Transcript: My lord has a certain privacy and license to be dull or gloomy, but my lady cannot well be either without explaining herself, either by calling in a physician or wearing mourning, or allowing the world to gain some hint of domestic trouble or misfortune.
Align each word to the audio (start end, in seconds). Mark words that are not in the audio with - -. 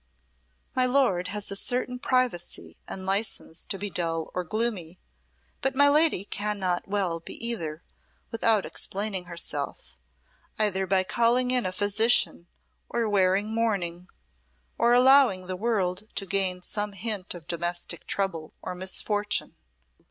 My 0.75 0.87
lord 0.87 1.27
has 1.27 1.51
a 1.51 1.55
certain 1.55 1.99
privacy 1.99 2.79
and 2.87 3.05
license 3.05 3.65
to 3.67 3.77
be 3.77 3.91
dull 3.91 4.31
or 4.33 4.43
gloomy, 4.43 4.99
but 5.61 5.75
my 5.75 5.89
lady 5.89 6.25
cannot 6.25 6.87
well 6.87 7.19
be 7.19 7.35
either 7.35 7.83
without 8.31 8.65
explaining 8.65 9.25
herself, 9.25 9.99
either 10.57 10.87
by 10.87 11.03
calling 11.03 11.51
in 11.51 11.67
a 11.67 11.71
physician 11.71 12.47
or 12.89 13.07
wearing 13.07 13.53
mourning, 13.53 14.07
or 14.75 14.91
allowing 14.93 15.45
the 15.45 15.55
world 15.55 16.07
to 16.15 16.25
gain 16.25 16.63
some 16.63 16.93
hint 16.93 17.35
of 17.35 17.45
domestic 17.47 18.07
trouble 18.07 18.55
or 18.63 18.73
misfortune. 18.73 19.55